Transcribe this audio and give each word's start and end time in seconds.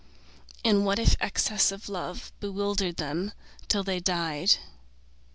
And 0.65 0.83
what 0.83 0.97
if 0.97 1.15
excess 1.21 1.71
of 1.71 1.87
love 1.87 2.31
Bewildered 2.39 2.97
them 2.97 3.33
till 3.67 3.83
they 3.83 3.99
died? 3.99 4.55